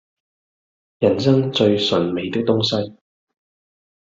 [0.97, 2.97] 人生最醇美的東西